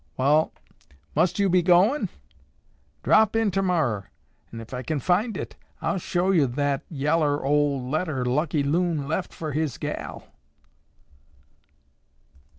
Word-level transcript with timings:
Wall, 0.17 0.51
must 1.15 1.37
yo' 1.37 1.47
be 1.47 1.61
goin'? 1.61 2.09
Drop 3.03 3.35
in 3.35 3.51
tomorrer 3.51 4.07
an' 4.51 4.59
ef 4.59 4.73
I 4.73 4.81
kin 4.81 4.99
find 4.99 5.37
it, 5.37 5.55
I'll 5.79 5.99
show 5.99 6.31
yo' 6.31 6.47
that 6.47 6.81
yellar 6.89 7.45
ol' 7.45 7.87
letter 7.87 8.25
Lucky 8.25 8.63
Loon 8.63 9.07
left 9.07 9.31
fer 9.31 9.51
his 9.51 9.77
gal." 9.77 10.23